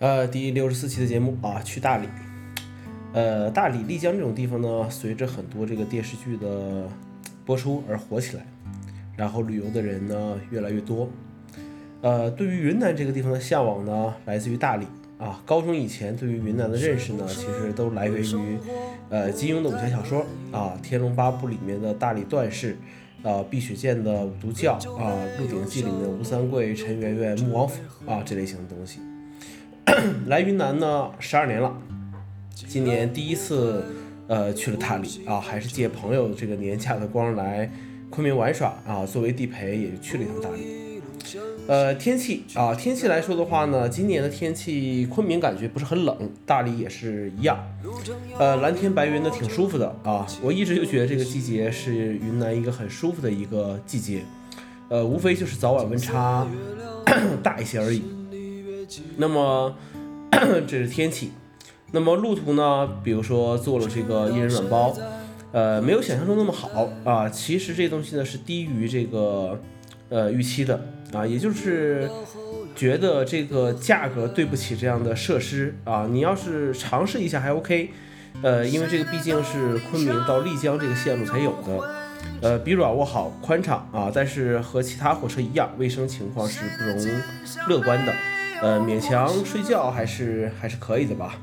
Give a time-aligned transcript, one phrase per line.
[0.00, 2.06] 呃，第六十四期的节目啊，去大理。
[3.12, 6.88] 呃，大理、丽江这种地方呢，随着很多这个电视剧的
[7.44, 8.46] 播出而火起来，
[9.16, 11.10] 然后旅游的人呢越来越多。
[12.00, 14.86] 呃，对于云南这个地方的向往呢，来自于大理
[15.18, 15.42] 啊。
[15.44, 18.58] 高中以前对于云南的认识呢，其实都来源于
[19.08, 22.76] 呃金庸的武侠小说啊，《天龙八部》里面的大理段氏，
[23.24, 25.10] 啊，碧血剑的五毒教啊，
[25.40, 29.00] 《鹿鼎记》里面的吴三桂、陈圆圆、穆王府啊这类型的东西。
[30.26, 31.74] 来云南呢，十二年了，
[32.54, 33.84] 今年第一次，
[34.26, 37.70] 呃，去了大理啊，还是借朋友这个年假的光来
[38.10, 40.78] 昆明玩耍啊，作为地陪也去了一趟大理。
[41.66, 47.58] 呃，天气啊，天气来说的话呢，今年的天气，昆明感觉不是很冷，大理也是一样，
[48.38, 50.26] 呃，蓝天白云的挺舒服的啊。
[50.42, 54.22] 我一直就觉得这个季节是云南一个很舒服的一个季节，
[54.88, 56.46] 呃，无非就是早晚温差
[57.42, 58.02] 大一些而已。
[59.16, 59.74] 那么
[60.66, 61.32] 这是天气，
[61.92, 62.88] 那么路途呢？
[63.02, 64.94] 比如说做了这个一人软包，
[65.52, 67.28] 呃，没有想象中那么好啊。
[67.28, 69.60] 其实这东西呢是低于这个
[70.08, 70.80] 呃预期的
[71.12, 72.08] 啊，也就是
[72.76, 76.06] 觉得这个价格对不起这样的设施啊。
[76.10, 77.90] 你要是尝试一下还 OK，
[78.42, 81.90] 呃，因为这个毕竟是昆明到丽江这个线路才有的，
[82.42, 87.20] 呃，比软卧好，宽敞啊，但是和其他火车一样，卫生情况是不容
[87.68, 88.12] 乐观的。
[88.60, 91.36] 呃，勉强睡觉还是还是可以的吧。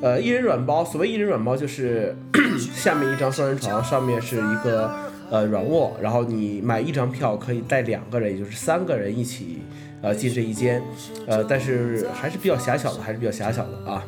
[0.00, 2.16] 呃，一人软包，所谓一人软包就是
[2.74, 4.90] 下面一张双人床，上面是一个
[5.30, 9.62] 呃软卧，然后你买一张票可以带两个人，也就是三个人一起
[10.02, 10.82] 呃进这一间，
[11.26, 14.04] 呃，但是还是比较狭小的，还是比较狭小的啊。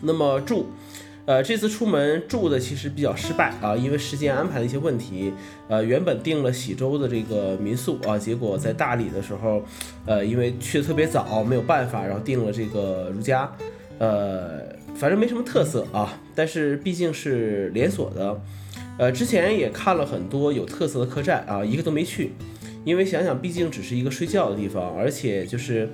[0.00, 0.66] 那么住。
[1.28, 5.30] 呃，这次出门住的其实比较失败啊，因为时间安排的一些问题。
[5.68, 9.62] 呃，原本订了喜洲的这个民宿啊，结果在大理的时候，
[10.06, 13.52] 呃，因为去的特别早，没有办法，然后订了这个如家。
[13.98, 14.62] 呃，
[14.94, 18.40] 反正没什么特色啊，但是毕竟是连锁的。
[18.98, 22.32] 呃，之前也看了很多有特色的客栈啊，一个都没去，
[22.86, 25.90] 因为想想毕竟只是一个睡觉的地方，而且就是，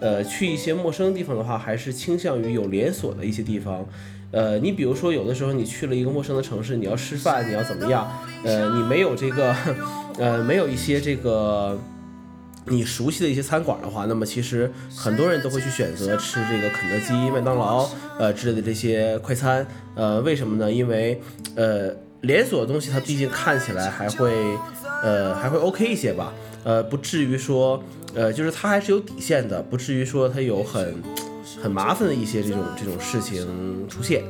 [0.00, 3.86] 呃，去一些陌生的地方的话，还是倾向于有连锁的一些地方。
[4.32, 8.06] 呃，你比如说，有的时候你去了一个陌生的城市，你要吃饭，你要怎么样？
[8.44, 9.54] 呃，你没有这个，
[10.18, 11.78] 呃，没有一些这个
[12.66, 19.64] 你熟悉的一些餐馆的话，那么其实很多人都会去选择吃这个肯德基、麦当劳，呃之类的这些快餐。
[19.94, 20.70] 呃，为什么呢？
[20.70, 21.20] 因为
[21.54, 21.94] 呃，
[22.26, 24.34] 连锁的东西它毕竟看起来还会，
[25.02, 26.32] 呃，还会 OK 一些吧？
[26.64, 27.82] 呃，不至于说，
[28.14, 30.94] 呃，就是它还是有底线的，不至于说它有很。
[31.62, 34.22] 很麻烦的一些这种这种事情出现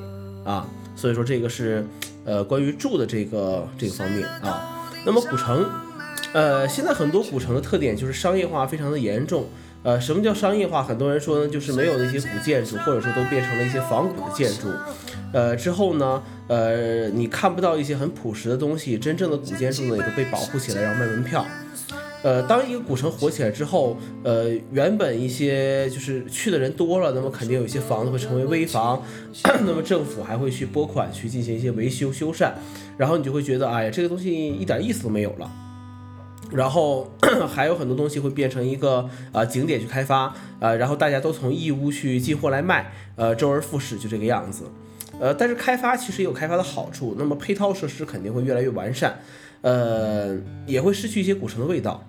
[0.45, 0.65] 啊，
[0.95, 1.85] 所以说这个是
[2.25, 4.89] 呃关于住的这个这个方面啊。
[5.05, 5.67] 那么古城，
[6.33, 9.47] 呃，现在很多古城的特点就是商业化非常的严重。
[9.87, 10.83] 呃，什么叫商业化？
[10.83, 14.67] 很多人说呢，就是没有那些古建筑，或者说都变成了一些仿古的建筑。
[15.33, 21.47] 呃，之后呢，呃，你看不到一些很朴实的东西，真正的古建筑呢也都被保护起来，然后卖门票。
[22.25, 29.01] 呃，当一个古城火起来之后，呃，原本一些就是去的人多了，那么肯定有些房子会成为危房，
[29.65, 32.51] 那么政府还会去拨款去进行一些维修修缮，
[32.99, 35.49] 然后你就会觉得，哎呀，这个东西一点意思都没有了。
[36.51, 37.11] 然后
[37.49, 44.65] 还有很多东西会变成一个啊景点去开发，呃，然后大家都从义乌去进货来卖，呃，周而复始就这个样子。
[45.19, 49.19] 呃，但是开发其实也有开发的好处，那么配套设施肯定会越来越完善，
[49.63, 50.37] 呃，
[50.67, 52.07] 也会失去一些古城的味道。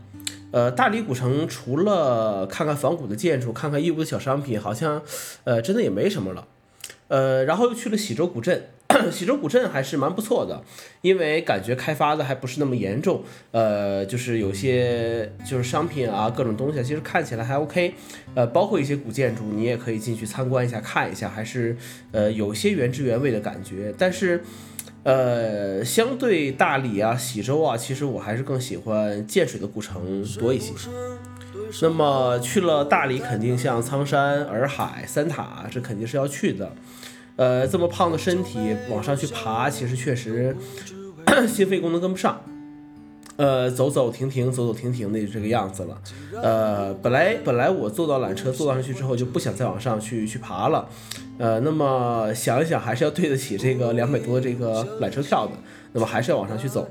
[0.52, 5.02] 呃，大理古城除了看看仿古的建筑，看看义乌的小商品，好像，
[5.44, 6.48] 呃，真的也没什么了。
[7.10, 8.68] 呃，然后又去了喜洲古镇，
[9.12, 10.64] 喜洲古镇还是蛮不错的，
[11.02, 13.24] 因为感觉开发的还不是那么严重。
[13.52, 17.94] 呃，就是有些就是商品啊，各种东西，其实看起来还 OK。
[18.36, 21.76] 呃，包括一些古建筑，你也可以进去参观一下，看一下，还是
[22.12, 23.94] 呃有些原汁原味的感觉。
[23.98, 24.44] 但是。
[25.04, 30.74] 呃，相对大理啊、喜洲啊，其实我还是更喜欢建水的古城多一些。
[31.82, 36.74] 那么去了大理，肯定像苍山、洱海、三塔，这肯定是要去的。
[37.38, 40.56] 呃，这么胖的身体往上去爬，其实确实
[41.48, 42.42] 心肺功能跟不上。
[43.36, 46.02] 呃，走走停停，走走停停的这个样子了。
[46.42, 50.90] 呃，本来本来我坐到缆车坐上去之后就不想再往上去去爬了。
[51.38, 55.52] 呃，那么想一想还是要对得起这个两百多这个缆车票的，
[55.94, 56.90] 那么还是要往上去走。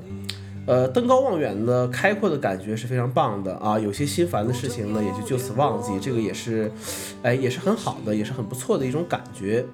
[0.65, 3.77] 呃，登高望远的开阔的感觉是非常棒的啊。
[3.77, 6.71] 有些心烦的事情呢，也就就此忘记，这个也是，
[7.23, 9.65] 哎，也是很好的，也是很不错的一种感觉。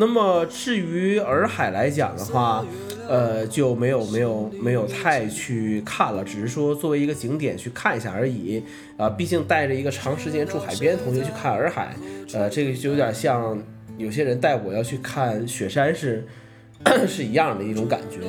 [0.00, 2.64] 那么至于洱海来讲的话，
[3.08, 8.62] 呃，就没有没有没有太去看了，只是说作为一个景点去看一下而已。
[8.96, 11.96] 啊，毕竟带着一个长时间住海边的同学去看洱海，
[12.32, 13.60] 呃，这个就有点像
[13.96, 16.24] 有些人带我要去看雪山是
[17.08, 18.20] 是一样的一种感觉。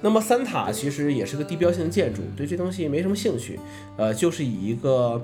[0.00, 3.58] 那么三塔其实也是个地标性建筑，对这东西没什么兴趣，
[3.96, 5.20] 呃，就是以一个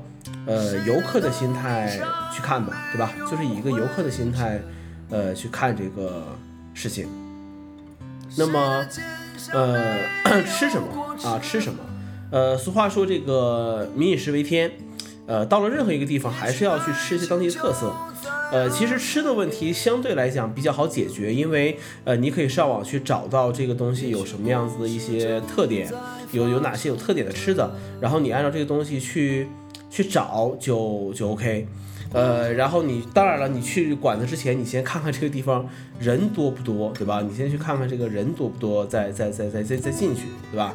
[0.47, 1.97] 呃游客的心态
[2.35, 3.15] 去看吧，对吧？
[3.31, 4.61] 就是以一个游客的心态。
[5.11, 6.25] 呃，去看这个
[6.73, 7.09] 事情。
[8.37, 8.87] 那么，
[9.53, 9.99] 呃，
[10.45, 11.39] 吃什么啊？
[11.43, 11.79] 吃什么？
[12.31, 14.71] 呃，俗话说这个民以食为天。
[15.27, 17.95] 呃，到了任何一个地方，还是要去吃一些当地的特色。
[18.51, 25.89] 呃，其实吃的问题相对来讲比较好解决，因为呃，你可以上网去找到这个东西有什么样子的一些特点，
[26.33, 27.71] 有有哪些有特点的吃的，
[28.01, 29.47] 然后你按照这个东西去
[29.89, 31.69] 去找，就就 OK。
[32.13, 35.69] 呃，然后你当然了，你去馆子之前，你先看看这个地方
[36.01, 37.21] 人多不多，对吧？
[37.21, 40.75] 你先去看看这个人多不多，再再再再再再进去，对吧？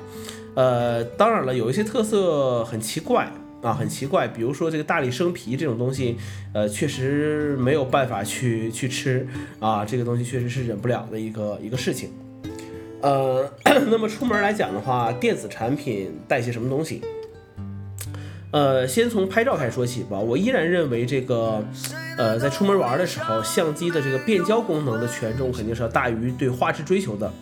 [0.56, 3.30] 呃，当然了，有一些特色很奇怪
[3.62, 6.16] 啊，很奇怪，比如说这个大理生皮这种东西，
[6.54, 9.28] 呃，确实没有办法去去吃
[9.60, 12.12] 啊，这个东西确实是忍不了的一个一个事情。
[13.02, 13.52] 呃，
[13.92, 17.02] 那么出门来讲的话，电子产品带些什么东西？
[18.56, 20.18] 呃，先从拍照开始说起吧。
[20.18, 21.62] 我依然认为这个，
[22.18, 27.34] 呃，在出门玩的时候，相机的这个变焦功能的权重肯定是要大于对画质追求的。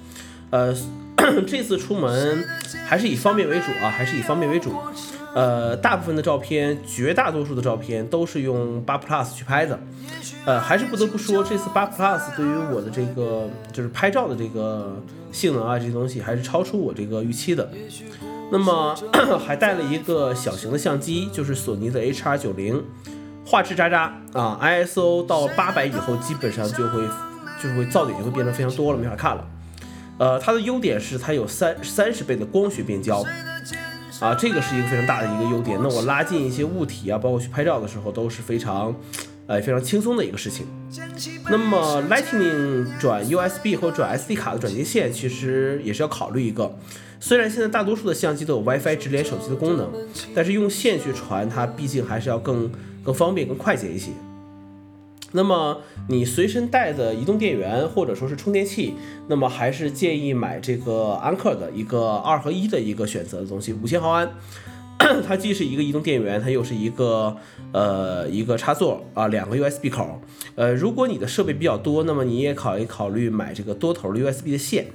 [0.50, 0.76] 呃，
[1.46, 2.44] 这次出门
[2.88, 4.74] 还是以方便为主啊，还是以方便为主。
[5.36, 9.80] 呃，大部分的照片，绝大多数的照片都是用八 Plus 去拍的。
[10.46, 15.00] 呃，还是不得不说，这次八 Plus 对于我的这个就是拍照的这个
[15.32, 17.70] 性能啊，这些东西还是超出我这个预期的。
[18.54, 18.96] 那么
[19.44, 22.84] 还带了一个小型的相机，就是索尼的 HR90，
[23.44, 27.02] 画质渣渣啊，ISO 到八百以后基本上就会
[27.60, 29.44] 就会噪点就会变得非常多了，没法看了。
[30.20, 33.26] 呃，它的优点是它有三三十倍的光学变焦
[34.20, 35.80] 啊，这个是一个非常大的一个优点。
[35.82, 38.96] 那我拉近一些物体啊，包括去拍照的时候都是非常
[39.48, 40.68] 呃非常轻松的一个事情。
[41.50, 46.78] 那么 Lightning 转 USB 或转 SD 卡的转接线其实也是要考虑一个。
[47.26, 49.90] 虽然现在大多数的相机都有 WiFi 直连手机的功能，
[50.36, 52.70] 但是用线去传它毕竟还是要更
[53.02, 54.12] 更方便、更快捷一些。
[55.32, 55.80] 那么
[56.10, 58.96] 你随身带的移动电源或者说是充电器，
[59.30, 64.30] 那么还是建议买这个安克的一个二合一的一个选择的东西，五千毫安，
[65.26, 67.38] 它既是一个移动电源，它又是一个
[67.72, 70.20] 呃一个插座啊，两个 USB 口。
[70.56, 74.88] 呃，如果你的设备比较多，那么你也考虑考虑买这个多头的 USB 的线。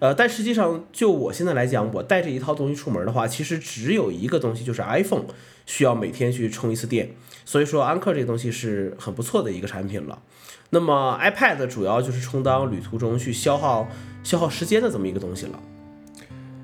[0.00, 5.26] 呃，但实际上，就我现在来讲，我带这一套东西出门的话，其实只有一个东西，就是 iPhone
[5.66, 7.10] 需要每天去充一次电。
[7.44, 10.18] 所以说，安克这个东西是很不错的一个产品了。
[10.70, 13.88] 那么 iPad 主要就是充当旅途中去消耗
[14.22, 15.60] 消耗时间的这么一个东西了。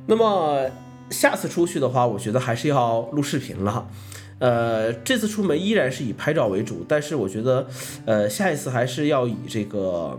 [0.06, 0.70] 那么
[1.10, 3.86] 下次出去的话，我觉得还是要录视频了。
[4.38, 7.66] 呃，这次出门依然是以拍照为主，但是我觉得，
[8.06, 10.18] 呃，下一次还是要以这个。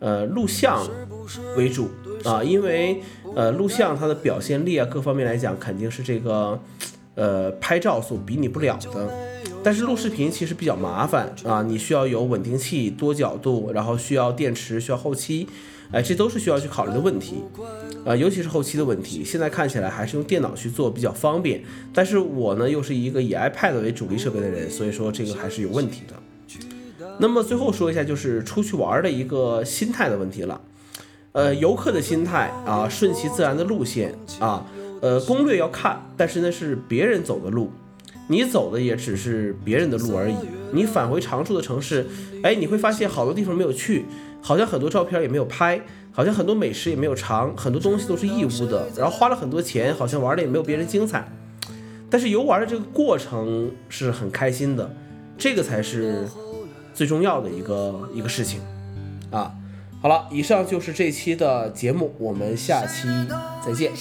[0.00, 0.86] 呃，录像
[1.56, 1.88] 为主
[2.24, 3.00] 啊，因为
[3.34, 6.60] 呃，录像它的表现力啊，各方面来讲肯定是这个
[7.14, 9.10] 呃拍照所比拟不了的。
[9.62, 15.48] 但是录视频其实比较麻烦啊，你需要有稳定器、多角度，然后需要电池、需要后期，
[15.90, 17.42] 哎，这都是需要去考虑的问题
[18.06, 19.24] 啊，尤其是后期的问题。
[19.24, 21.60] 现在看起来还是用电脑去做比较方便，
[21.92, 26.14] 但是我呢又是一个以 iPad 为主力设备的人，所以说这个还是有问题的。
[27.20, 30.60] 那么最后说一下，就是出去玩的一个心态的问题了。
[31.32, 34.64] 呃，游客的心态啊，顺其自然的路线啊，
[35.00, 37.70] 呃，攻略要看，但是那是别人走的路，
[38.28, 40.34] 你走的也只是别人的路而已。
[40.72, 42.06] 你返回常住的城市，
[42.42, 44.06] 哎，你会发现好多地方没有去，
[44.40, 51.30] 好像很多照片也没有拍，好像很多美食也没有尝，很多东西都是义乌的，然后花了很多钱，好像玩的也没有别人精彩。
[52.10, 54.90] 但是游玩的这个过程是很开心的，
[55.36, 56.26] 这个才是。
[56.98, 58.60] 最重要的一个一个事情，
[59.30, 59.54] 啊，
[60.02, 63.06] 好了，以上就是这期的节目，我们下期
[63.64, 63.92] 再见。